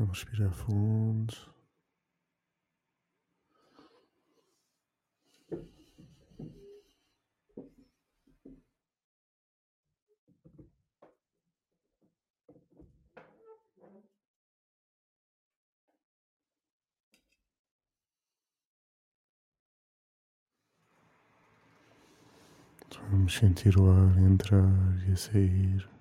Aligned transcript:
Vamos 0.00 0.18
respirar 0.18 0.50
fundo. 0.50 1.34
Vamos 23.10 23.34
sentir 23.34 23.76
o 23.76 23.90
ar 23.90 24.16
entrar 24.16 24.64
e 25.06 25.14
sair. 25.14 25.99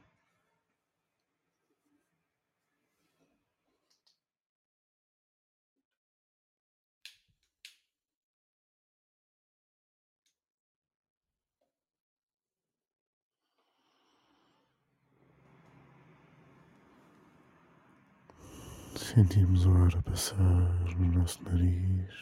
Sentimos 19.15 19.65
o 19.65 19.71
ar 19.71 19.97
a 19.97 20.03
passar 20.03 20.95
no 20.99 21.11
nosso 21.11 21.43
nariz, 21.43 22.13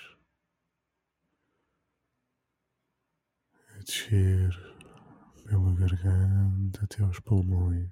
a 3.75 3.79
descer 3.79 4.49
pela 5.43 5.75
garganta 5.75 6.85
até 6.85 7.03
aos 7.03 7.19
pulmões. 7.19 7.91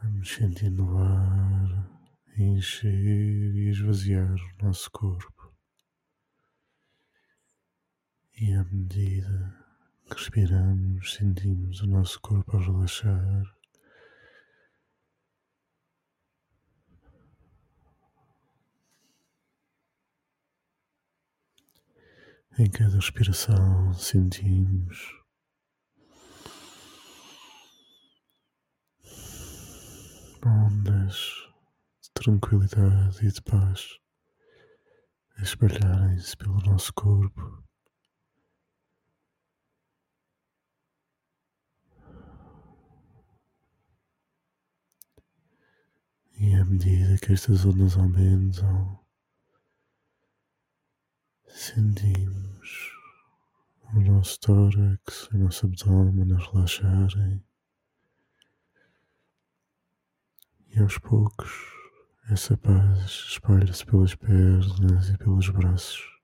Vamos 0.00 0.30
sentindo 0.32 0.84
o 0.84 0.98
ar 0.98 1.90
encher 2.38 3.52
e 3.56 3.70
esvaziar 3.70 4.36
o 4.60 4.64
nosso 4.64 4.88
corpo. 4.92 5.35
E 8.38 8.52
à 8.52 8.62
medida 8.64 9.64
que 10.04 10.14
respiramos, 10.14 11.14
sentimos 11.14 11.80
o 11.80 11.86
nosso 11.86 12.20
corpo 12.20 12.54
a 12.54 12.60
relaxar. 12.60 13.56
Em 22.58 22.70
cada 22.70 22.96
respiração 22.96 23.94
sentimos 23.94 24.98
ondas 30.44 31.16
de 32.02 32.10
tranquilidade 32.12 33.26
e 33.26 33.32
de 33.32 33.40
paz 33.40 33.98
a 35.38 35.42
espalharem-se 35.42 36.36
pelo 36.36 36.60
nosso 36.60 36.92
corpo. 36.92 37.64
E 46.38 46.54
à 46.54 46.64
medida 46.66 47.16
que 47.18 47.32
estas 47.32 47.64
ondas 47.64 47.96
aumentam, 47.96 49.00
sentimos 51.48 52.92
o 53.94 54.00
nosso 54.00 54.38
tórax, 54.40 55.28
o 55.32 55.38
nosso 55.38 55.64
abdômen 55.64 56.30
a 56.34 56.38
relaxarem. 56.38 57.42
E 60.68 60.78
aos 60.78 60.98
poucos 60.98 61.50
essa 62.28 62.54
paz 62.58 63.08
espalha-se 63.30 63.86
pelas 63.86 64.14
pernas 64.14 65.08
e 65.08 65.16
pelos 65.16 65.48
braços. 65.48 66.16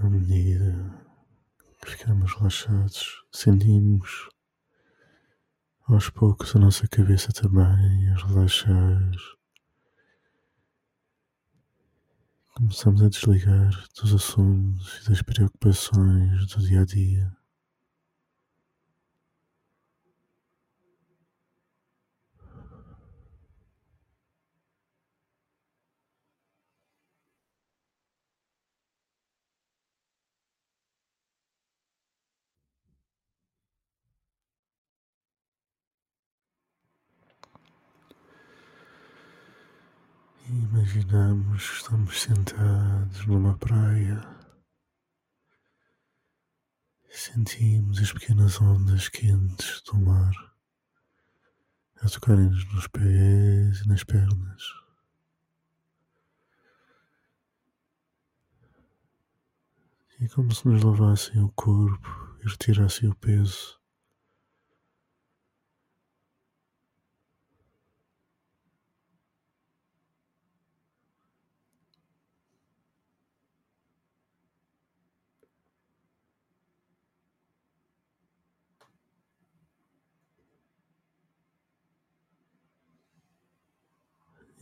à 0.00 0.08
medida 0.08 0.74
que 1.82 1.90
ficamos 1.90 2.27
relaxados, 2.38 3.24
sentimos 3.32 4.28
aos 5.88 6.08
poucos 6.08 6.54
a 6.54 6.58
nossa 6.60 6.86
cabeça 6.86 7.32
também 7.32 8.08
a 8.10 8.14
relaxar. 8.14 9.10
Começamos 12.54 13.02
a 13.02 13.08
desligar 13.08 13.70
dos 14.00 14.14
assuntos 14.14 15.00
e 15.02 15.10
das 15.10 15.22
preocupações 15.22 16.46
do 16.46 16.60
dia 16.60 16.82
a 16.82 16.84
dia. 16.84 17.38
E 40.50 40.50
imaginamos 40.88 41.68
que 41.68 41.76
estamos 41.76 42.20
sentados 42.22 43.26
numa 43.26 43.54
praia. 43.58 44.22
Sentimos 47.10 47.98
as 47.98 48.12
pequenas 48.12 48.58
ondas 48.60 49.08
quentes 49.10 49.82
do 49.82 50.00
mar 50.00 50.32
a 52.00 52.08
tocarem-nos 52.08 52.64
nos 52.72 52.86
pés 52.86 53.80
e 53.80 53.88
nas 53.88 54.02
pernas. 54.02 54.62
E 60.20 60.28
como 60.30 60.54
se 60.54 60.66
nos 60.66 60.82
lavassem 60.82 61.42
o 61.42 61.50
corpo 61.50 62.38
e 62.42 62.48
retirassem 62.48 63.10
o 63.10 63.14
peso. 63.14 63.77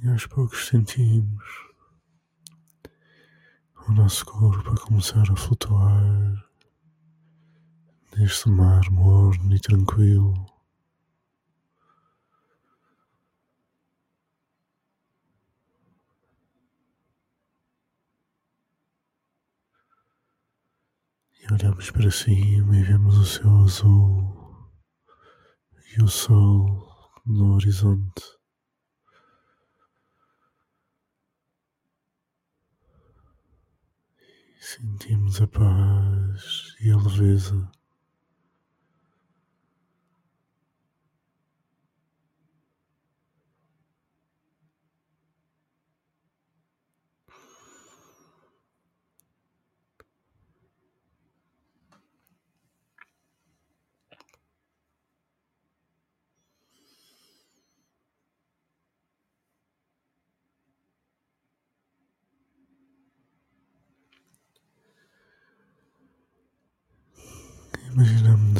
E 0.06 0.08
aos 0.08 0.24
poucos 0.24 0.68
sentimos 0.68 1.44
o 3.88 3.92
nosso 3.92 4.24
corpo 4.24 4.70
a 4.70 4.80
começar 4.80 5.28
a 5.28 5.34
flutuar 5.34 6.48
neste 8.16 8.48
mar 8.48 8.88
morno 8.88 9.53
e 9.53 9.58
tranquilo. 9.58 10.47
E 21.41 21.52
olhamos 21.52 21.91
para 21.91 22.12
cima 22.12 22.78
e 22.78 22.82
vemos 22.84 23.18
o 23.18 23.24
céu 23.24 23.59
azul 23.64 24.70
e 25.98 26.00
o 26.00 26.06
sol 26.06 27.12
no 27.26 27.54
horizonte. 27.54 28.35
Sentimos 34.68 35.41
a 35.41 35.47
paz 35.47 36.74
e 36.80 36.91
a 36.91 36.97
leveza. 36.97 37.71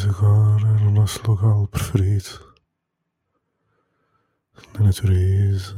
Agora 0.08 0.67
no 0.81 0.91
nosso 0.91 1.20
local 1.26 1.67
preferido, 1.69 2.55
na 4.75 4.85
natureza. 4.87 5.76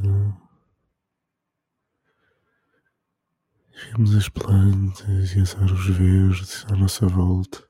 Vemos 3.91 4.15
as 4.15 4.29
plantas 4.29 5.35
e 5.35 5.39
as 5.39 5.55
árvores 5.55 5.97
verdes 5.97 6.65
à 6.71 6.75
nossa 6.75 7.07
volta. 7.07 7.68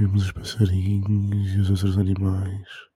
Vimos 0.00 0.22
os 0.22 0.32
passarinhos 0.32 1.54
e 1.56 1.60
os 1.60 1.68
outros 1.68 1.98
animais. 1.98 2.89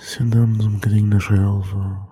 Se 0.00 0.22
andamos 0.22 0.66
um 0.66 0.74
bocadinho 0.74 1.06
na 1.06 1.18
relva, 1.18 2.06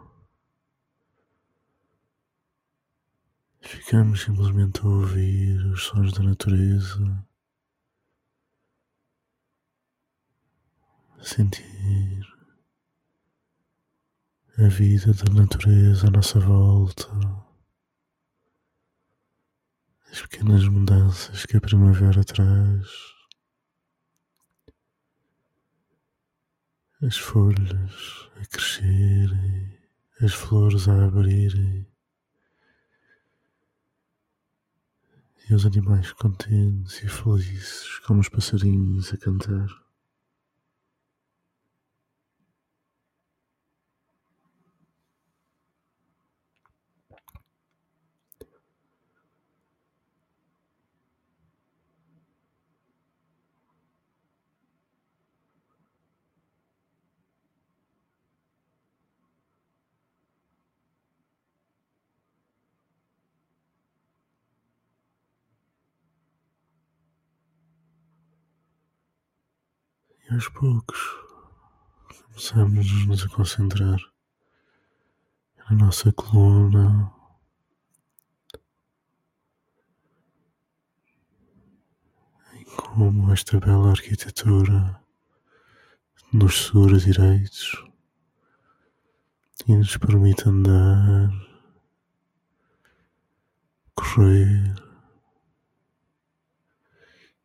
ficamos 3.60 4.22
simplesmente 4.22 4.80
a 4.80 4.84
ouvir 4.84 5.56
os 5.66 5.82
sons 5.84 6.12
da 6.12 6.22
natureza, 6.22 7.26
sentir 11.22 12.26
a 14.58 14.68
vida 14.68 15.12
da 15.12 15.32
natureza 15.32 16.08
à 16.08 16.10
nossa 16.10 16.40
volta, 16.40 17.08
as 20.10 20.22
pequenas 20.22 20.66
mudanças 20.68 21.44
que 21.44 21.56
a 21.56 21.60
primavera 21.60 22.24
traz. 22.24 23.13
As 27.06 27.18
folhas 27.18 28.30
a 28.40 28.46
crescerem, 28.46 29.78
as 30.22 30.32
flores 30.32 30.88
a 30.88 31.04
abrirem 31.04 31.86
e 35.50 35.54
os 35.54 35.66
animais 35.66 36.12
contentes 36.12 37.02
e 37.02 37.08
felizes, 37.08 37.98
como 38.06 38.20
os 38.20 38.30
passarinhos 38.30 39.12
a 39.12 39.18
cantar. 39.18 39.83
Aos 70.34 70.48
poucos 70.48 70.98
começamos 72.08 73.06
nos 73.06 73.24
concentrar 73.26 74.00
na 75.70 75.76
nossa 75.76 76.12
coluna, 76.12 77.12
em 82.54 82.64
como 82.64 83.32
esta 83.32 83.60
bela 83.60 83.90
arquitetura 83.90 85.00
nos 86.32 86.66
segura 86.66 86.98
direitos 86.98 87.84
e 89.68 89.76
nos 89.76 89.96
permite 89.96 90.48
andar, 90.48 91.30
correr, 93.94 94.74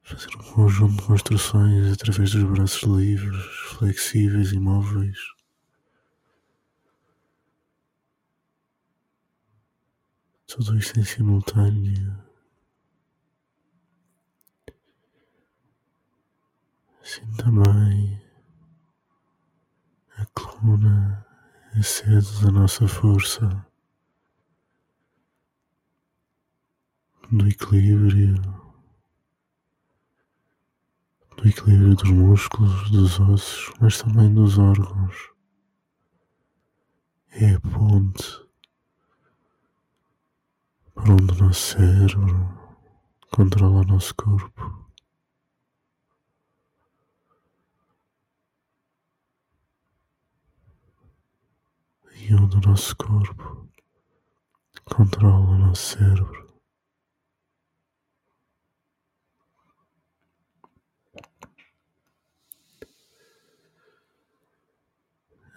fazer 0.09 0.35
um 0.35 0.53
conjunto 0.53 0.95
de 0.95 1.03
construções 1.03 1.93
através 1.93 2.31
dos 2.31 2.43
braços 2.43 2.81
livres, 2.81 3.45
flexíveis 3.77 4.51
e 4.51 4.59
móveis. 4.59 5.19
Tudo 10.47 10.75
isto 10.79 10.99
em 10.99 11.03
simultâneo. 11.03 12.17
Assim 17.03 17.31
também 17.37 18.19
a 20.17 20.25
coluna 20.33 21.23
é 21.75 21.83
sede 21.83 22.43
da 22.43 22.51
nossa 22.51 22.87
força, 22.87 23.63
do 27.31 27.47
equilíbrio 27.47 28.68
do 31.41 31.47
equilíbrio 31.47 31.95
dos 31.95 32.11
músculos, 32.11 32.91
dos 32.91 33.19
ossos, 33.19 33.73
mas 33.79 34.01
também 34.01 34.33
dos 34.33 34.57
órgãos. 34.57 35.29
É 37.31 37.53
a 37.53 37.59
ponte 37.61 38.45
por 40.93 41.11
onde 41.11 41.31
o 41.31 41.45
nosso 41.45 41.77
cérebro 41.77 42.59
controla 43.31 43.81
o 43.81 43.85
nosso 43.85 44.13
corpo. 44.15 44.89
E 52.15 52.35
onde 52.35 52.57
o 52.57 52.69
nosso 52.69 52.95
corpo 52.97 53.69
controla 54.83 55.51
o 55.51 55.57
nosso 55.57 55.97
cérebro. 55.97 56.48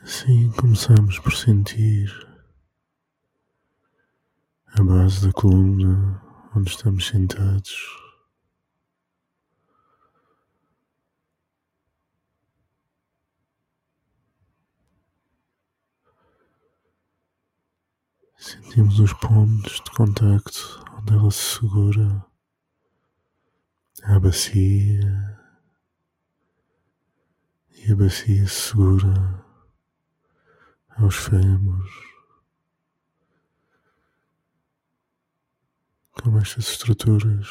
Assim 0.02 0.50
começamos 0.50 1.20
por 1.20 1.32
sentir 1.32 2.10
a 4.66 4.82
base 4.82 5.24
da 5.24 5.32
coluna 5.32 6.20
onde 6.56 6.70
estamos 6.70 7.06
sentados. 7.06 7.86
Sentimos 18.36 18.98
os 18.98 19.12
pontos 19.12 19.80
de 19.84 19.90
contacto 19.92 20.84
onde 20.98 21.12
ela 21.12 21.30
se 21.30 21.60
segura, 21.60 22.26
a 24.02 24.18
bacia 24.18 25.38
e 27.70 27.92
a 27.92 27.94
bacia 27.94 28.48
se 28.48 28.70
segura 28.70 29.41
aos 30.96 31.16
fêmurs. 31.16 31.90
Como 36.12 36.38
estas 36.38 36.68
estruturas 36.68 37.48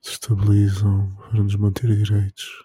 se 0.00 0.12
estabilizam 0.12 1.14
para 1.16 1.42
nos 1.42 1.54
manter 1.56 1.94
direitos. 1.96 2.64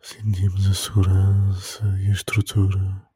Sentimos 0.00 0.66
a 0.66 0.74
segurança 0.74 1.84
e 2.00 2.08
a 2.08 2.12
estrutura 2.12 3.08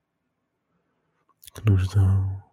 que 1.52 1.68
nos 1.68 1.88
dão 1.88 2.45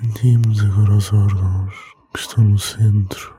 Sentimos 0.00 0.64
agora 0.64 0.96
os 0.96 1.12
órgãos 1.12 1.74
que 2.12 2.20
estão 2.20 2.42
no 2.42 2.58
centro 2.58 3.38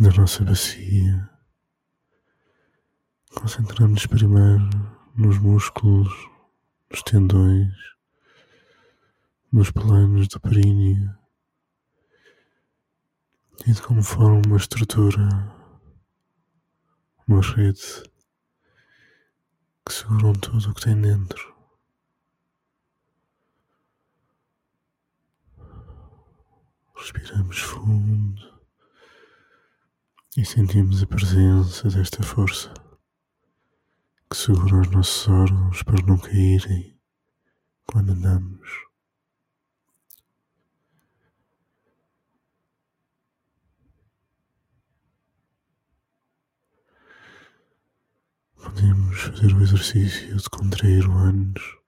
da 0.00 0.10
nossa 0.12 0.42
bacia. 0.42 1.30
Concentramos 3.34 4.06
primeiro 4.06 4.68
nos 5.14 5.38
músculos, 5.38 6.08
nos 6.90 7.02
tendões, 7.02 7.72
nos 9.52 9.70
planos 9.70 10.28
do 10.28 10.40
períneo 10.40 11.14
e 13.66 13.72
de 13.72 13.82
como 13.82 14.02
forma 14.02 14.42
uma 14.46 14.56
estrutura, 14.56 15.28
uma 17.28 17.42
rede 17.42 18.02
que 19.86 19.92
seguram 19.92 20.32
tudo 20.32 20.70
o 20.70 20.74
que 20.74 20.82
tem 20.82 21.00
dentro. 21.00 21.57
Respiramos 26.98 27.60
fundo 27.60 28.60
e 30.36 30.44
sentimos 30.44 31.00
a 31.00 31.06
presença 31.06 31.88
desta 31.88 32.24
força 32.24 32.74
que 34.28 34.36
segura 34.36 34.80
os 34.80 34.90
nossos 34.90 35.28
órgãos 35.28 35.82
para 35.84 36.04
não 36.04 36.18
caírem 36.18 36.98
quando 37.86 38.10
andamos. 38.10 38.68
Podemos 48.56 49.20
fazer 49.20 49.54
o 49.54 49.62
exercício 49.62 50.36
de 50.36 50.50
contrair 50.50 51.08
o 51.08 51.12
ânus 51.12 51.78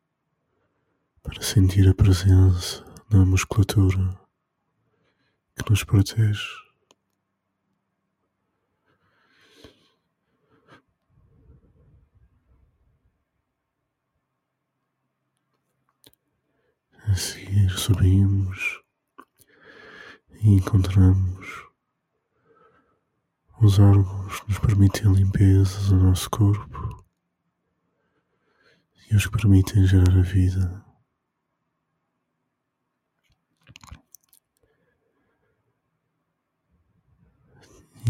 para 1.21 1.43
sentir 1.43 1.89
a 1.89 1.95
presença 1.95 2.85
da 3.11 3.19
musculatura 3.27 4.21
que 5.63 5.71
nos 5.71 5.85
protege. 5.85 6.47
A 17.07 17.15
seguir 17.15 17.71
subimos 17.71 18.81
e 20.43 20.49
encontramos 20.51 21.71
os 23.61 23.79
órgãos 23.79 24.41
que 24.41 24.49
nos 24.49 24.59
permitem 24.59 25.07
a 25.07 25.13
limpeza 25.13 25.81
do 25.89 25.97
nosso 25.97 26.31
corpo 26.31 27.05
e 29.11 29.17
os 29.17 29.27
que 29.27 29.33
permitem 29.33 29.87
gerar 29.87 30.17
a 30.17 30.23
vida. 30.23 30.90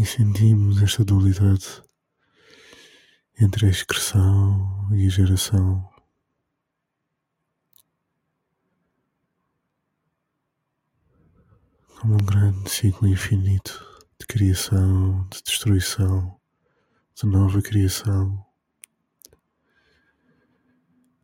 Sentimos 0.05 0.81
esta 0.81 1.03
dualidade 1.03 1.83
entre 3.39 3.65
a 3.65 3.69
excreção 3.69 4.89
e 4.93 5.05
a 5.05 5.09
geração. 5.09 5.89
Como 11.99 12.13
um 12.13 12.25
grande 12.25 12.69
ciclo 12.69 13.07
infinito 13.07 13.83
de 14.19 14.25
criação, 14.25 15.27
de 15.29 15.41
destruição, 15.43 16.39
de 17.15 17.25
nova 17.25 17.61
criação. 17.61 18.45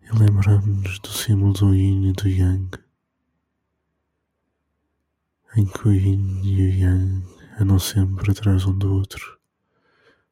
E 0.01 0.11
lembramos-nos 0.17 0.99
do 0.99 1.09
símbolo 1.09 1.53
do 1.53 1.73
Yin 1.73 2.09
e 2.09 2.13
do 2.13 2.27
Yang, 2.27 2.77
em 5.55 5.65
que 5.65 5.87
o 5.87 5.91
Yin 5.91 6.41
e 6.43 6.61
o 6.61 6.69
Yang 6.69 7.36
andam 7.59 7.79
sempre 7.79 8.31
atrás 8.31 8.65
um 8.65 8.77
do 8.77 8.93
outro, 8.93 9.39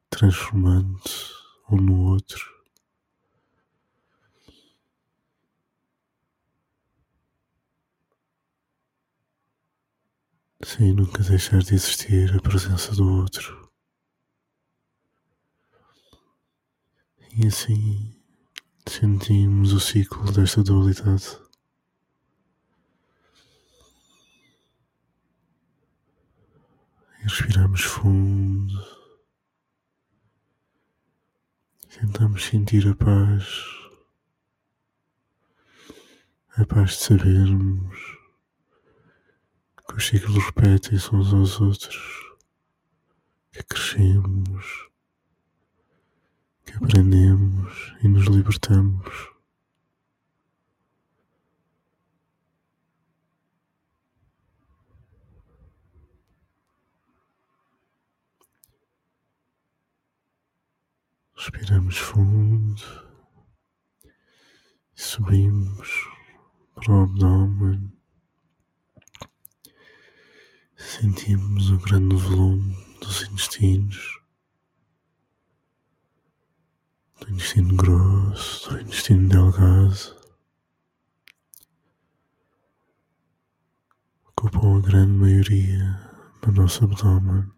transformando-se 0.08 1.32
um 1.68 1.76
no 1.76 2.00
outro. 2.04 2.54
Sem 10.64 10.92
nunca 10.92 11.22
deixar 11.22 11.62
de 11.62 11.74
existir 11.74 12.34
a 12.36 12.40
presença 12.40 12.94
do 12.94 13.08
outro. 13.08 13.70
E 17.32 17.46
assim 17.46 18.14
sentimos 18.88 19.72
o 19.72 19.80
ciclo 19.80 20.32
desta 20.32 20.62
dualidade. 20.62 21.45
Respiramos 27.28 27.82
fundo. 27.82 28.86
Tentamos 31.98 32.44
sentir 32.44 32.86
a 32.86 32.94
paz. 32.94 33.64
A 36.56 36.64
paz 36.64 36.90
de 36.90 36.96
sabermos 36.98 37.96
que 39.88 39.96
os 39.96 40.06
ciclos 40.06 40.44
repetem-se 40.44 41.12
uns 41.16 41.34
aos 41.34 41.60
outros, 41.60 42.36
que 43.50 43.62
crescemos, 43.64 44.88
que 46.64 46.74
aprendemos 46.74 47.92
e 48.04 48.08
nos 48.08 48.26
libertamos. 48.26 49.35
Respiramos 61.46 61.96
fundo 61.96 62.82
e 64.96 65.00
subimos 65.00 65.88
para 66.74 66.92
o 66.92 67.02
abdômen. 67.04 67.92
Sentimos 70.76 71.70
o 71.70 71.78
grande 71.78 72.16
volume 72.16 72.74
dos 73.00 73.22
intestinos, 73.22 74.20
do 77.20 77.30
intestino 77.30 77.76
grosso, 77.76 78.70
do 78.70 78.80
intestino 78.80 79.28
delgado. 79.28 80.16
Ocupam 84.30 84.78
a 84.78 84.80
grande 84.80 85.12
maioria 85.12 86.10
do 86.42 86.50
nosso 86.50 86.82
abdômen. 86.82 87.55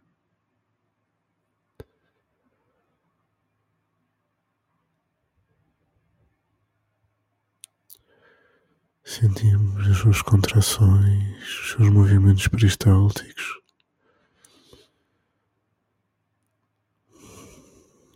Sentimos 9.09 9.89
as 9.89 9.97
suas 9.97 10.21
contrações, 10.21 11.43
os 11.43 11.71
seus 11.71 11.89
movimentos 11.89 12.47
peristálticos. 12.47 13.59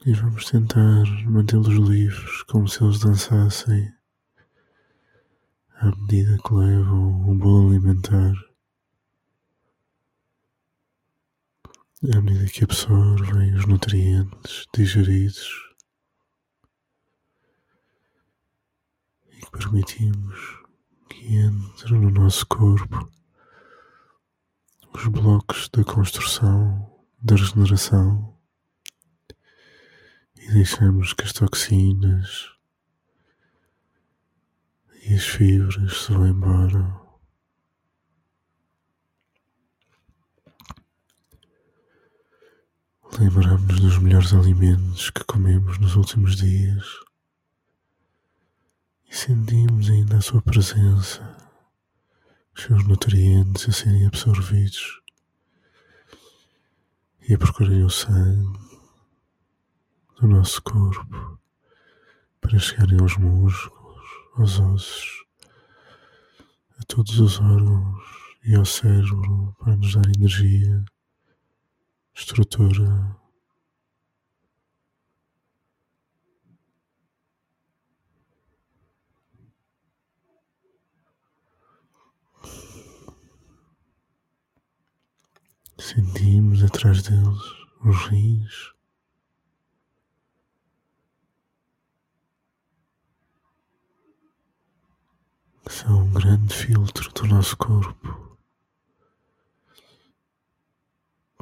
E 0.05 0.13
vamos 0.13 0.45
tentar 0.45 1.07
mantê-los 1.25 1.75
livres, 1.89 2.43
como 2.43 2.69
se 2.69 2.85
eles 2.85 3.01
dançassem 3.01 3.91
à 5.77 5.87
medida 5.97 6.37
que 6.47 6.55
levam 6.55 7.27
um 7.27 7.39
bolo 7.39 7.71
alimentar, 7.71 8.35
à 12.15 12.21
medida 12.21 12.53
que 12.53 12.65
absorvem 12.65 13.55
os 13.55 13.65
nutrientes 13.65 14.67
digeridos 14.75 15.75
e 19.31 19.41
que 19.41 19.51
permitimos 19.53 20.62
que 21.13 21.37
entra 21.37 21.91
no 21.91 22.11
nosso 22.11 22.47
corpo. 22.47 23.11
Os 24.95 25.07
blocos 25.07 25.69
da 25.69 25.85
construção, 25.85 26.91
da 27.21 27.37
regeneração. 27.37 28.35
E 30.37 30.53
deixamos 30.53 31.13
que 31.13 31.25
as 31.25 31.33
toxinas 31.33 32.51
e 35.05 35.15
as 35.15 35.25
fibras 35.25 35.97
se 35.99 36.13
vão 36.13 36.27
embora. 36.27 37.01
Lembramos-nos 43.19 43.81
dos 43.81 43.99
melhores 43.99 44.33
alimentos 44.33 45.11
que 45.11 45.23
comemos 45.25 45.79
nos 45.79 45.95
últimos 45.95 46.37
dias 46.37 47.12
e 49.13 49.15
sentimos 49.15 49.91
ainda 49.91 50.17
a 50.17 50.21
sua 50.23 50.41
presença, 50.41 51.37
os 52.57 52.63
seus 52.63 52.83
nutrientes 52.89 53.69
a 53.69 53.73
serem 53.73 54.07
absorvidos 54.07 55.03
e 57.29 57.35
a 57.35 57.39
percorrerem 57.39 57.85
o 57.85 57.91
sangue 57.91 58.59
do 60.19 60.27
nosso 60.27 60.63
corpo 60.63 61.39
para 62.41 62.59
chegarem 62.59 62.99
aos 63.01 63.19
músculos, 63.19 64.09
aos 64.35 64.59
ossos, 64.59 65.25
a 66.81 66.85
todos 66.89 67.21
os 67.21 67.39
órgãos 67.39 68.03
e 68.45 68.55
ao 68.55 68.65
cérebro 68.65 69.55
para 69.59 69.77
nos 69.77 69.95
dar 69.95 70.09
energia, 70.17 70.83
estrutura. 72.15 73.15
Sentimos 85.85 86.63
atrás 86.63 87.03
deles 87.03 87.43
os 87.85 88.07
rins. 88.07 88.73
Que 95.67 95.73
são 95.73 96.05
um 96.05 96.13
grande 96.13 96.55
filtro 96.55 97.13
do 97.13 97.27
nosso 97.27 97.57
corpo. 97.57 98.39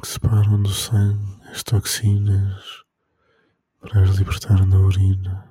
Que 0.01 0.07
separam 0.07 0.63
do 0.63 0.73
sangue 0.73 1.47
as 1.51 1.61
toxinas 1.61 2.83
para 3.79 4.01
as 4.01 4.17
libertar 4.17 4.65
na 4.65 4.79
urina. 4.79 5.50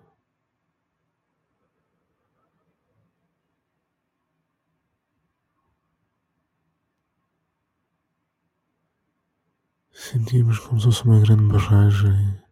Sentimos 10.03 10.59
como 10.59 10.81
se 10.81 10.87
fosse 10.87 11.05
uma 11.05 11.21
grande 11.21 11.45
barragem 11.53 12.43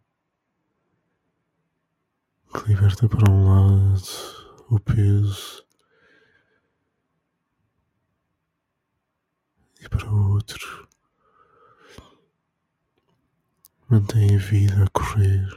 que 2.52 2.68
liberta 2.68 3.08
para 3.08 3.32
um 3.32 3.48
lado 3.48 4.66
o 4.68 4.78
peso 4.78 5.66
e 9.80 9.88
para 9.88 10.10
o 10.12 10.32
outro 10.34 10.86
mantém 13.88 14.36
a 14.36 14.38
vida 14.38 14.84
a 14.84 14.90
correr 14.90 15.48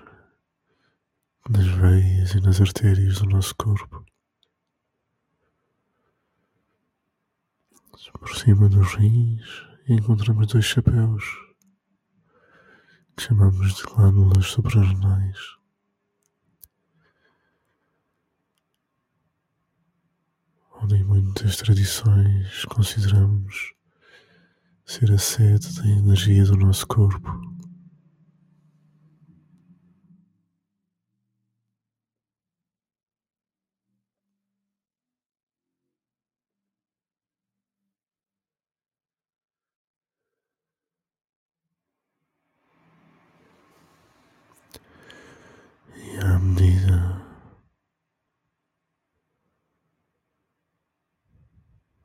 nas 1.49 1.67
veias 1.67 2.31
e 2.31 2.39
nas 2.39 2.61
artérias 2.61 3.19
do 3.19 3.25
nosso 3.25 3.53
corpo. 3.57 4.05
Por 8.17 8.33
cima 8.33 8.69
dos 8.69 8.95
rins 8.95 9.67
encontramos 9.89 10.47
dois 10.47 10.63
chapéus 10.63 11.40
que 13.15 13.23
chamamos 13.23 13.75
de 13.75 13.83
glândulas 13.83 14.45
suprarrenais. 14.47 15.37
Onde 20.81 20.95
em 20.95 21.03
muitas 21.03 21.57
tradições 21.57 22.65
consideramos 22.65 23.73
ser 24.85 25.11
a 25.11 25.17
sede 25.17 25.73
da 25.75 25.87
energia 25.87 26.43
do 26.45 26.57
nosso 26.57 26.87
corpo. 26.87 27.29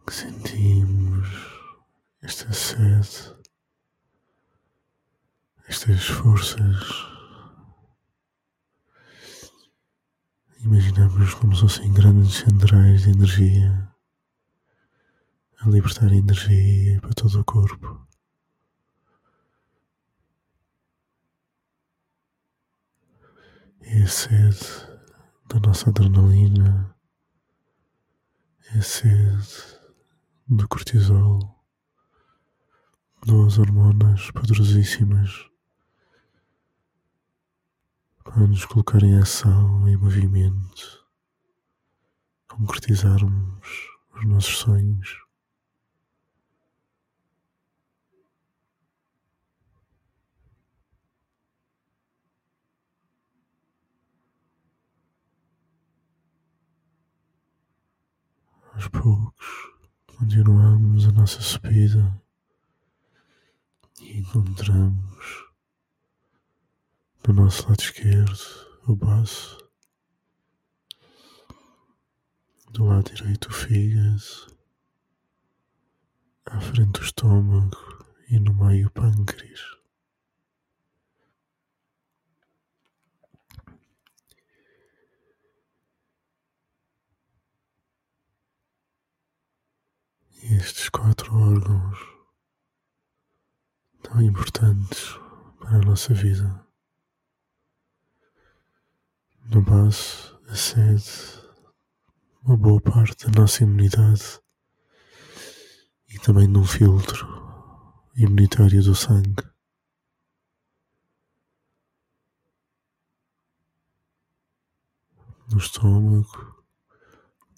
Que 0.06 0.14
sentimos 0.14 1.28
esta 2.22 2.52
sede, 2.52 3.34
estas 5.66 6.06
forças. 6.06 6.78
Imaginamos 10.60 11.34
como 11.34 11.54
se 11.56 11.62
fossem 11.62 11.92
grandes 11.92 12.34
centrais 12.34 13.02
de 13.02 13.10
energia 13.10 13.92
a 15.58 15.68
libertar 15.68 16.12
energia 16.12 17.00
para 17.00 17.12
todo 17.12 17.40
o 17.40 17.44
corpo. 17.44 18.06
É 23.80 24.02
a 24.02 24.06
sede 24.06 24.66
da 25.48 25.58
nossa 25.60 25.90
adrenalina, 25.90 26.96
é 28.72 28.78
a 28.78 28.82
sede 28.82 29.75
do 30.48 30.68
cortisol, 30.68 31.40
duas 33.24 33.58
hormonas 33.58 34.30
poderosíssimas 34.30 35.50
para 38.22 38.46
nos 38.46 38.64
colocar 38.64 39.02
em 39.02 39.18
ação, 39.18 39.88
em 39.88 39.96
movimento, 39.96 41.04
concretizarmos 42.46 43.88
os 44.14 44.24
nossos 44.24 44.58
sonhos. 44.58 45.18
Aos 58.74 58.86
poucos 58.88 59.75
Continuamos 60.18 61.06
a 61.06 61.12
nossa 61.12 61.42
subida 61.42 62.18
e 64.00 64.18
encontramos 64.18 65.44
no 67.28 67.34
nosso 67.34 67.68
lado 67.68 67.80
esquerdo 67.80 68.80
o 68.86 68.96
baço, 68.96 69.58
do 72.70 72.86
lado 72.86 73.12
direito 73.12 73.50
o 73.50 73.52
fígado, 73.52 74.56
à 76.46 76.60
frente 76.60 77.00
o 77.00 77.04
estômago 77.04 77.76
e 78.30 78.40
no 78.40 78.54
meio 78.54 78.86
o 78.86 78.90
pâncreas. 78.90 79.75
Estes 90.54 90.88
quatro 90.88 91.34
órgãos 91.34 91.98
tão 94.02 94.22
importantes 94.22 95.18
para 95.58 95.76
a 95.76 95.80
nossa 95.80 96.14
vida. 96.14 96.64
No 99.46 99.60
baço, 99.60 100.40
a 100.48 100.54
sede, 100.54 101.42
uma 102.44 102.56
boa 102.56 102.80
parte 102.80 103.28
da 103.28 103.40
nossa 103.40 103.64
imunidade 103.64 104.40
e 106.08 106.18
também 106.20 106.46
num 106.46 106.64
filtro 106.64 107.26
imunitário 108.14 108.82
do 108.82 108.94
sangue. 108.94 109.42
No 115.50 115.58
estômago, 115.58 116.64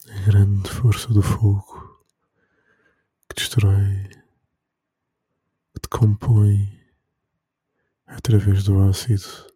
a 0.08 0.20
grande 0.22 0.70
força 0.70 1.08
do 1.08 1.22
fogo 1.22 1.77
destrói, 3.38 4.08
que 5.72 5.80
decompõe 5.80 6.76
através 8.04 8.64
do 8.64 8.80
ácido 8.80 9.46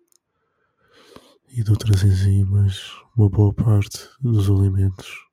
e 1.48 1.64
de 1.64 1.70
outras 1.72 2.04
enzimas 2.04 2.92
uma 3.16 3.28
boa 3.28 3.52
parte 3.52 4.08
dos 4.20 4.48
alimentos. 4.48 5.28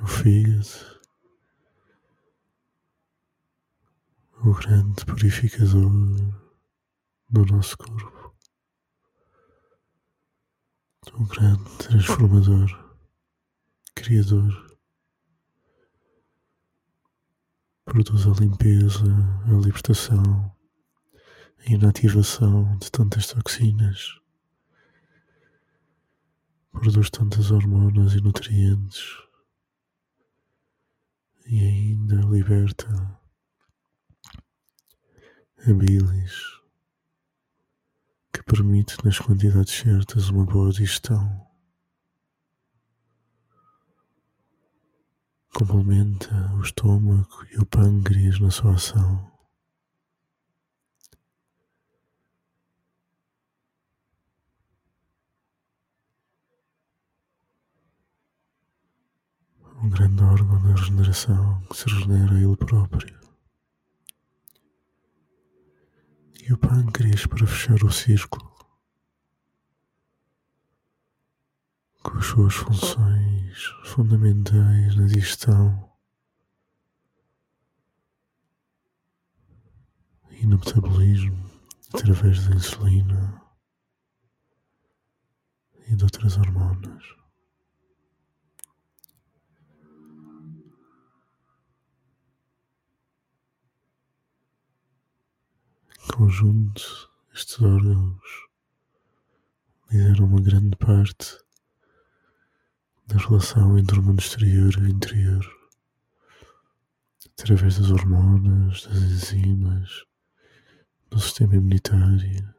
O 0.00 0.06
fígado, 0.06 1.02
o 4.42 4.54
grande 4.54 5.04
purificador 5.04 5.90
do 7.28 7.44
nosso 7.44 7.76
corpo 7.76 8.17
um 11.14 11.26
grande 11.26 11.64
transformador, 11.78 12.96
criador. 13.94 14.78
Produz 17.84 18.26
a 18.26 18.30
limpeza, 18.40 19.04
a 19.46 19.52
libertação, 19.64 20.54
a 21.58 21.72
inativação 21.72 22.76
de 22.78 22.90
tantas 22.90 23.26
toxinas. 23.28 24.20
Produz 26.72 27.10
tantas 27.10 27.50
hormonas 27.50 28.14
e 28.14 28.20
nutrientes. 28.20 29.04
E 31.46 31.64
ainda 31.64 32.16
liberta 32.16 33.20
a 35.66 35.72
bilis 35.72 36.57
permite, 38.58 38.96
nas 39.04 39.20
quantidades 39.20 39.72
certas, 39.72 40.30
uma 40.30 40.44
boa 40.44 40.72
digestão. 40.72 41.46
Complementa 45.54 46.34
o 46.56 46.62
estômago 46.62 47.46
e 47.52 47.58
o 47.58 47.66
pâncreas 47.66 48.40
na 48.40 48.50
sua 48.50 48.74
ação. 48.74 49.28
um 59.80 59.90
grande 59.90 60.20
órgão 60.24 60.60
da 60.60 60.74
regeneração 60.74 61.62
que 61.70 61.76
se 61.76 61.84
regenera 61.88 62.34
a 62.34 62.40
ele 62.40 62.56
próprio. 62.56 63.16
E 66.42 66.52
o 66.52 66.58
pâncreas 66.58 67.24
para 67.26 67.46
fechar 67.46 67.84
o 67.84 67.92
círculo 67.92 68.47
com 72.08 72.16
as 72.16 72.24
suas 72.24 72.54
funções 72.54 73.64
fundamentais 73.84 74.96
na 74.96 75.06
digestão 75.06 75.92
e 80.30 80.46
no 80.46 80.56
metabolismo 80.56 81.50
através 81.92 82.48
da 82.48 82.56
insulina 82.56 83.42
e 85.86 85.96
de 85.96 86.04
outras 86.04 86.38
hormonas. 86.38 87.04
conjunto, 96.14 97.12
estes 97.34 97.60
órgãos 97.60 98.48
lideram 99.90 100.24
uma 100.24 100.40
grande 100.40 100.74
parte 100.76 101.47
da 103.08 103.16
relação 103.16 103.78
entre 103.78 103.98
o 103.98 104.02
mundo 104.02 104.20
exterior 104.20 104.70
e 104.74 104.82
o 104.82 104.88
interior, 104.88 105.44
através 107.38 107.78
das 107.78 107.90
hormonas, 107.90 108.86
das 108.86 108.98
enzimas, 108.98 110.04
do 111.10 111.18
sistema 111.18 111.56
imunitário. 111.56 112.54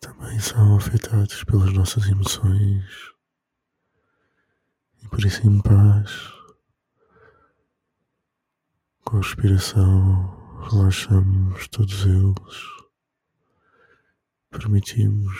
também 0.00 0.38
são 0.38 0.76
afetados 0.76 1.42
pelas 1.44 1.72
nossas 1.72 2.06
emoções. 2.06 2.84
E 5.02 5.08
por 5.08 5.24
isso 5.24 5.44
em 5.44 5.60
paz 5.60 6.37
com 9.08 9.16
a 9.16 9.20
respiração 9.20 10.60
relaxamos 10.70 11.66
todos 11.68 12.04
eles. 12.04 12.84
Permitimos 14.50 15.34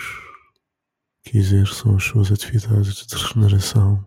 que 1.23 1.37
exerçam 1.37 1.95
as 1.95 2.05
suas 2.05 2.33
atividades 2.33 3.07
de 3.07 3.15
regeneração 3.15 4.07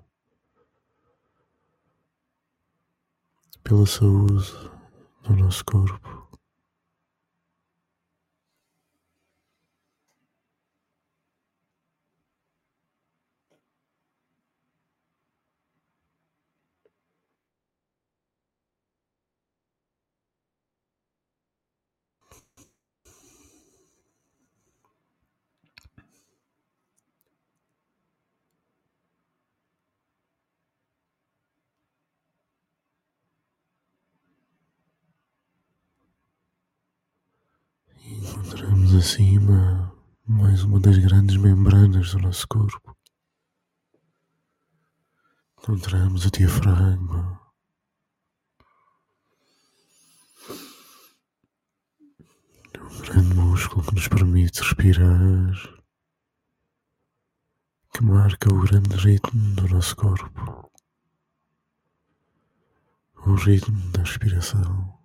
pela 3.64 3.86
saúde 3.86 4.52
do 5.22 5.36
nosso 5.36 5.64
corpo 5.64 6.31
Encontramos 38.42 38.96
acima 38.96 39.96
mais 40.26 40.64
uma 40.64 40.80
das 40.80 40.98
grandes 40.98 41.38
membranas 41.38 42.12
do 42.12 42.20
nosso 42.22 42.48
corpo. 42.48 42.98
Encontramos 45.60 46.26
o 46.26 46.32
diafragma. 46.32 47.40
Um 52.80 53.02
grande 53.02 53.36
músculo 53.36 53.86
que 53.86 53.94
nos 53.94 54.08
permite 54.08 54.60
respirar, 54.64 55.54
que 57.94 58.04
marca 58.04 58.52
o 58.52 58.62
grande 58.62 58.96
ritmo 58.96 59.56
do 59.56 59.68
nosso 59.68 59.96
corpo, 59.96 60.72
o 63.24 63.36
ritmo 63.36 63.92
da 63.92 64.02
respiração. 64.02 65.01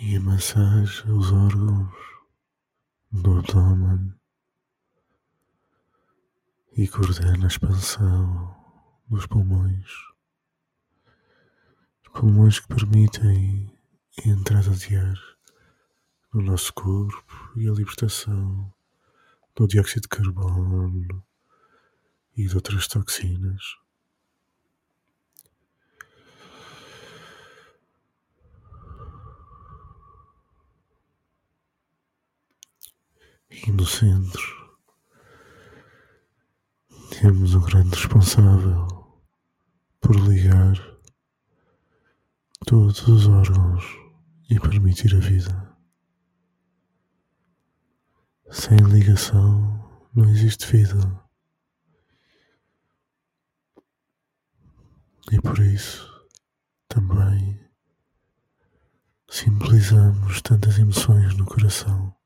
E 0.00 0.16
massageia 0.20 1.12
os 1.12 1.32
órgãos 1.32 1.92
do 3.10 3.38
abdômen 3.38 4.14
e 6.76 6.86
coordena 6.86 7.46
a 7.46 7.48
expansão 7.48 8.56
dos 9.08 9.26
pulmões. 9.26 9.90
Os 12.04 12.12
pulmões 12.12 12.60
que 12.60 12.68
permitem 12.68 13.76
a 14.24 14.28
entrada 14.28 14.70
de 14.70 14.94
ar 14.94 15.18
no 16.32 16.42
nosso 16.42 16.72
corpo 16.74 17.52
e 17.56 17.68
a 17.68 17.72
libertação 17.72 18.72
do 19.56 19.66
dióxido 19.66 20.02
de 20.02 20.08
carbono 20.08 21.26
e 22.36 22.46
de 22.46 22.54
outras 22.54 22.86
toxinas. 22.86 23.62
E 33.50 33.72
no 33.72 33.86
centro 33.86 34.58
temos 37.10 37.54
um 37.54 37.60
grande 37.62 37.96
responsável 37.96 38.86
por 40.00 40.14
ligar 40.16 40.76
todos 42.66 43.08
os 43.08 43.26
órgãos 43.26 43.84
e 44.50 44.60
permitir 44.60 45.14
a 45.16 45.18
vida. 45.18 45.76
Sem 48.50 48.76
ligação 48.76 50.06
não 50.14 50.28
existe 50.28 50.66
vida. 50.66 50.98
E 55.32 55.40
por 55.40 55.58
isso 55.58 56.06
também 56.86 57.66
simbolizamos 59.30 60.42
tantas 60.42 60.78
emoções 60.78 61.34
no 61.36 61.46
coração 61.46 62.17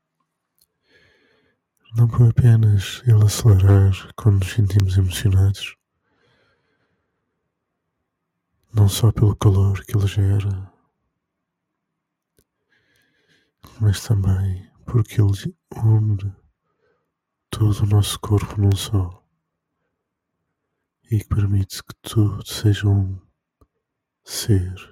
não 1.95 2.07
por 2.07 2.27
apenas 2.27 3.03
ele 3.05 3.23
acelerar 3.23 3.93
quando 4.15 4.39
nos 4.39 4.51
sentimos 4.51 4.97
emocionados, 4.97 5.75
não 8.73 8.89
só 8.89 9.11
pelo 9.11 9.35
calor 9.35 9.85
que 9.85 9.95
ele 9.95 10.07
gera, 10.07 10.73
mas 13.79 14.01
também 14.01 14.71
porque 14.85 15.21
ele 15.21 15.55
une 15.83 16.35
todo 17.51 17.83
o 17.83 17.87
nosso 17.87 18.19
corpo 18.19 18.59
num 18.59 18.75
só 18.75 19.23
e 21.11 21.19
que 21.19 21.27
permite 21.27 21.83
que 21.83 21.93
tudo 22.01 22.43
seja 22.43 22.87
um 22.87 23.21
ser. 24.23 24.91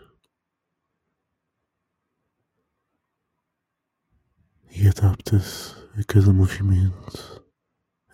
E 4.69 4.87
adapta-se 4.87 5.80
a 5.93 6.03
cada 6.05 6.31
movimento, 6.31 7.45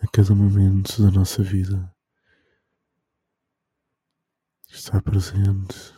a 0.02 0.06
cada 0.08 0.34
momento 0.34 1.00
da 1.02 1.10
nossa 1.10 1.42
vida. 1.42 1.94
Está 4.68 5.00
presente 5.00 5.94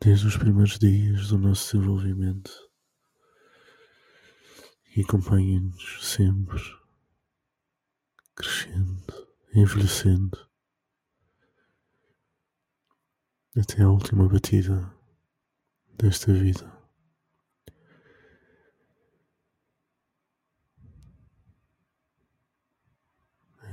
desde 0.00 0.26
os 0.26 0.36
primeiros 0.36 0.78
dias 0.78 1.28
do 1.28 1.38
nosso 1.38 1.72
desenvolvimento 1.76 2.52
e 4.94 5.00
acompanha-nos 5.00 6.06
sempre, 6.06 6.60
crescendo, 8.34 9.28
envelhecendo. 9.54 10.52
até 13.54 13.82
a 13.82 13.90
última 13.90 14.26
batida 14.28 14.94
desta 15.98 16.32
vida. 16.32 16.81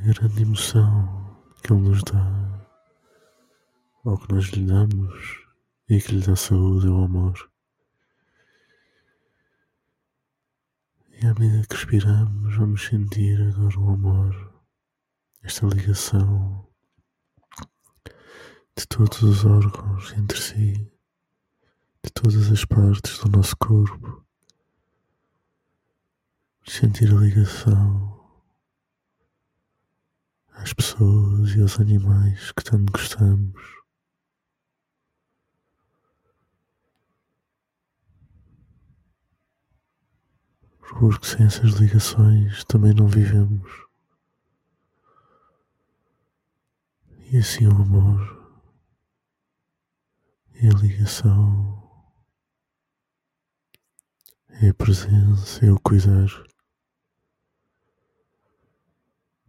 Grande 0.01 0.41
emoção 0.41 1.37
que 1.61 1.73
Ele 1.73 1.81
nos 1.81 2.03
dá, 2.03 2.67
ao 4.05 4.17
que 4.17 4.33
nós 4.33 4.45
lhe 4.45 4.65
damos 4.65 5.45
e 5.89 5.99
que 6.01 6.13
lhe 6.13 6.25
dá 6.25 6.35
saúde 6.35 6.87
é 6.87 6.89
o 6.89 7.03
amor. 7.03 7.51
E 11.11 11.25
à 11.25 11.33
medida 11.33 11.67
que 11.67 11.75
respiramos, 11.75 12.55
vamos 12.55 12.85
sentir 12.85 13.41
agora 13.41 13.79
o 13.79 13.89
amor, 13.89 14.63
esta 15.43 15.65
ligação 15.65 16.65
de 18.77 18.87
todos 18.87 19.21
os 19.21 19.43
órgãos 19.43 20.13
entre 20.13 20.39
si, 20.39 20.73
de 22.03 22.11
todas 22.13 22.49
as 22.49 22.63
partes 22.63 23.19
do 23.19 23.29
nosso 23.29 23.57
corpo. 23.57 24.25
Sentir 26.65 27.11
a 27.11 27.19
ligação 27.19 28.18
às 30.61 30.73
pessoas 30.73 31.55
e 31.55 31.61
aos 31.61 31.79
animais 31.79 32.51
que 32.51 32.63
tanto 32.63 32.91
gostamos. 32.91 33.79
Porque 40.79 41.25
sem 41.25 41.45
essas 41.45 41.79
ligações 41.79 42.63
também 42.65 42.93
não 42.93 43.07
vivemos. 43.07 43.71
E 47.31 47.37
assim 47.37 47.67
o 47.67 47.71
amor 47.71 48.39
é 50.55 50.67
a 50.67 50.73
ligação, 50.73 51.89
é 54.61 54.69
a 54.69 54.73
presença, 54.73 55.65
é 55.65 55.71
o 55.71 55.79
cuidar, 55.79 56.27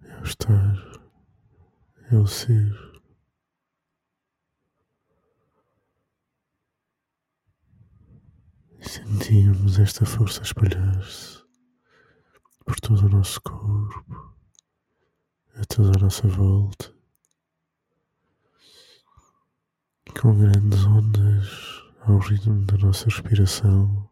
é 0.05 0.21
o 0.21 0.25
estar, 0.25 0.90
é 2.11 2.17
o 2.17 2.27
ser. 2.27 2.91
Sentimos 8.81 9.79
esta 9.79 10.05
força 10.05 10.43
espalhar-se 10.43 11.45
por 12.65 12.81
todo 12.81 13.07
o 13.07 13.09
nosso 13.09 13.41
corpo, 13.43 14.35
a 15.55 15.65
toda 15.67 15.99
a 15.99 16.03
nossa 16.03 16.27
volta. 16.27 17.01
com 20.21 20.37
grandes 20.37 20.85
ondas 20.85 21.49
ao 22.01 22.19
ritmo 22.19 22.67
da 22.67 22.77
nossa 22.77 23.07
respiração 23.07 24.11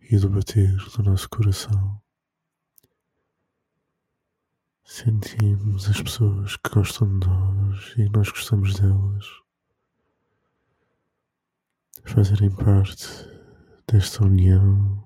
e 0.00 0.16
do 0.16 0.30
bater 0.30 0.74
do 0.96 1.02
nosso 1.02 1.28
coração. 1.28 2.00
Sentimos 4.88 5.90
as 5.90 6.00
pessoas 6.00 6.56
que 6.56 6.70
gostam 6.70 7.18
de 7.18 7.26
nós 7.26 7.94
e 7.98 8.08
nós 8.08 8.30
gostamos 8.30 8.74
delas 8.78 9.26
fazerem 12.04 12.54
parte 12.54 13.04
desta 13.90 14.24
união. 14.24 15.04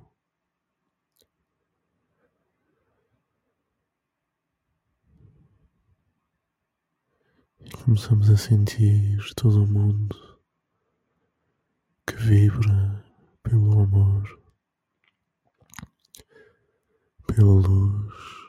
E 7.64 7.70
começamos 7.70 8.28
a 8.28 8.36
sentir 8.36 9.34
todo 9.34 9.64
o 9.64 9.66
mundo 9.66 10.38
que 12.06 12.16
vibra 12.16 13.02
pelo 13.42 13.80
amor, 13.80 14.40
pela 17.26 17.54
luz, 17.54 18.39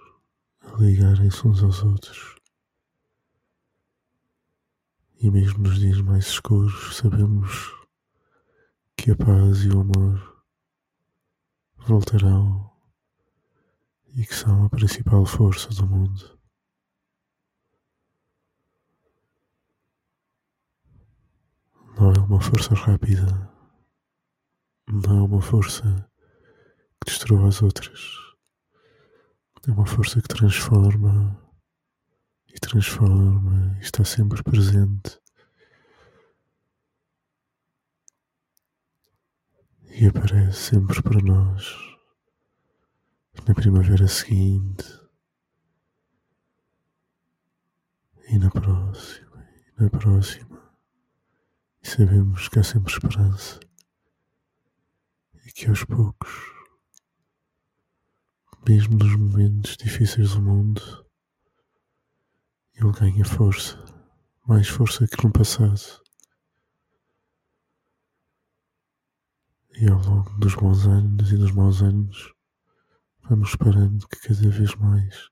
ligarem-se 0.78 1.48
uns 1.48 1.64
aos 1.64 1.84
outros. 1.84 2.36
E 5.20 5.30
mesmo 5.30 5.60
nos 5.60 5.80
dias 5.80 6.02
mais 6.02 6.26
escuros, 6.28 6.96
sabemos 6.98 7.72
que 8.98 9.12
a 9.12 9.16
paz 9.16 9.64
e 9.66 9.70
o 9.70 9.82
amor 9.82 10.46
voltarão 11.78 12.72
e 14.16 14.26
que 14.26 14.36
são 14.36 14.66
a 14.66 14.70
principal 14.70 15.26
força 15.26 15.70
do 15.70 15.88
mundo. 15.88 16.40
Não 21.98 22.12
é 22.12 22.20
uma 22.20 22.42
força 22.42 22.74
rápida. 22.74 23.52
Não 24.88 25.20
é 25.20 25.22
uma 25.22 25.42
força 25.42 25.84
que 27.00 27.12
destrua 27.12 27.48
as 27.48 27.62
outras. 27.62 28.21
É 29.68 29.72
uma 29.72 29.86
força 29.86 30.20
que 30.20 30.28
transforma 30.28 31.40
e 32.48 32.60
transforma 32.60 33.78
e 33.78 33.82
está 33.82 34.04
sempre 34.04 34.42
presente. 34.42 35.20
E 39.86 40.08
aparece 40.08 40.58
sempre 40.72 41.02
para 41.04 41.22
nós 41.22 41.78
na 43.48 43.54
primavera 43.54 44.08
seguinte 44.08 44.86
e 48.30 48.40
na 48.40 48.50
próxima 48.50 49.48
e 49.78 49.84
na 49.84 49.90
próxima. 49.92 50.74
E 51.84 51.88
sabemos 51.88 52.48
que 52.50 52.58
há 52.58 52.64
sempre 52.64 52.92
esperança 52.94 53.60
e 55.46 55.52
que 55.52 55.68
aos 55.68 55.84
poucos, 55.84 56.32
mesmo 58.68 58.98
nos 58.98 59.16
momentos 59.16 59.78
difíceis 59.78 60.34
do 60.34 60.42
mundo, 60.42 61.06
ele 62.76 62.92
ganha 62.92 63.26
força, 63.26 63.78
mais 64.48 64.68
força 64.68 65.08
que 65.08 65.24
no 65.24 65.32
passado. 65.32 66.02
E 69.74 69.88
ao 69.88 70.00
longo 70.02 70.30
dos 70.40 70.56
bons 70.56 70.86
anos 70.86 71.32
e 71.32 71.38
dos 71.38 71.52
maus 71.52 71.82
anos, 71.82 72.34
vamos 73.30 73.50
esperando 73.50 74.08
que 74.08 74.20
cada 74.20 74.50
vez 74.50 74.76
mais 74.76 75.30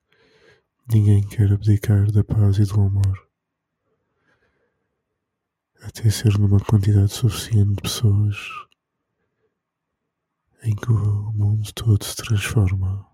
ninguém 0.91 1.27
quer 1.27 1.51
abdicar 1.51 2.11
da 2.11 2.23
paz 2.23 2.57
e 2.57 2.63
do 2.63 2.81
amor 2.81 3.29
até 5.81 6.09
ser 6.09 6.37
numa 6.37 6.59
quantidade 6.59 7.11
suficiente 7.13 7.75
de 7.75 7.81
pessoas 7.81 8.35
em 10.63 10.75
que 10.75 10.91
o 10.91 11.31
mundo 11.31 11.71
todo 11.73 12.03
se 12.03 12.15
transforma. 12.17 13.08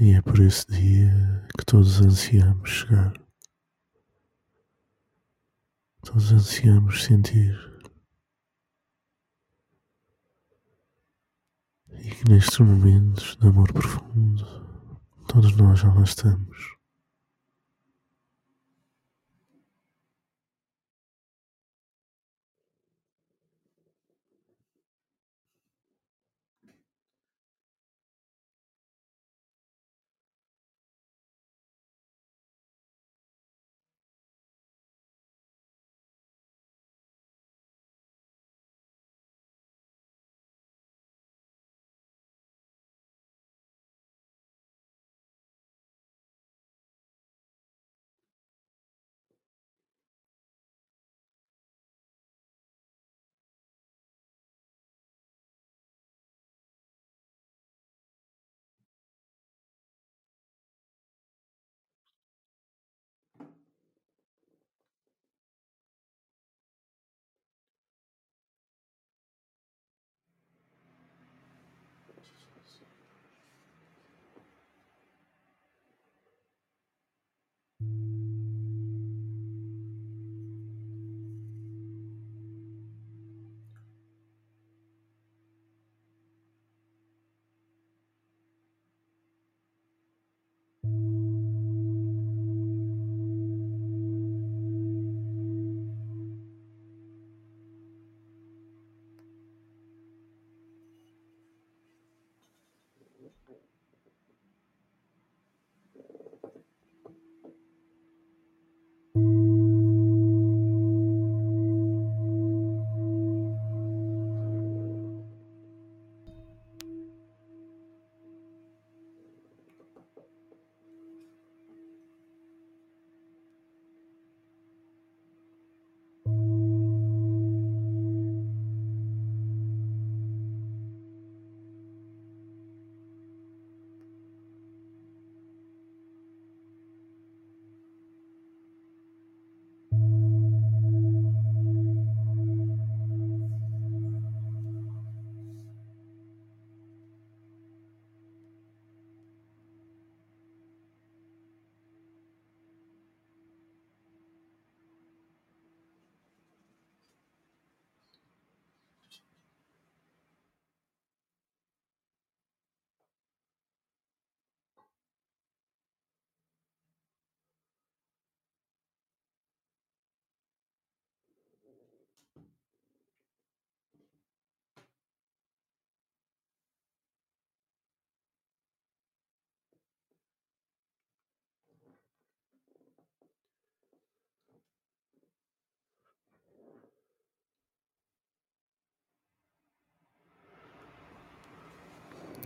E 0.00 0.12
é 0.14 0.22
por 0.22 0.38
esse 0.38 0.64
dia 0.68 1.44
que 1.58 1.64
todos 1.64 2.00
ansiamos 2.00 2.70
chegar. 2.70 3.12
Todos 6.04 6.32
ansiamos 6.32 7.02
sentir. 7.02 7.58
E 11.90 12.10
que 12.10 12.30
nestes 12.30 12.60
momentos 12.60 13.36
de 13.40 13.48
amor 13.48 13.72
profundo, 13.72 14.46
todos 15.26 15.56
nós 15.56 15.80
já 15.80 15.92
lá 15.92 16.04
estamos. 16.04 16.77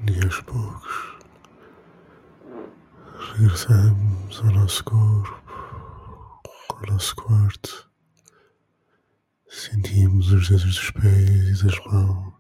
E 0.05 0.25
aos 0.25 0.41
poucos 0.41 1.17
regressamos 3.35 4.41
ao 4.41 4.53
nosso 4.53 4.83
corpo, 4.83 6.51
ao 6.71 6.93
nosso 6.93 7.15
quarto. 7.15 7.89
Sentimos 9.49 10.33
os 10.33 10.49
dedos 10.49 10.65
dos 10.65 10.91
pés 10.91 11.61
e 11.61 11.65
das 11.65 11.79
mãos. 11.87 12.35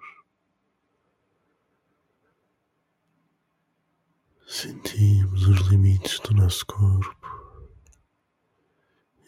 Sentimos 4.47 5.47
os 5.47 5.61
limites 5.69 6.19
do 6.21 6.35
nosso 6.35 6.67
corpo 6.67 7.29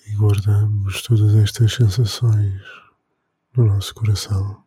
e 0.06 0.14
guardamos 0.16 1.02
todas 1.02 1.34
estas 1.36 1.72
sensações 1.72 2.60
no 3.56 3.64
nosso 3.64 3.94
coração. 3.94 4.64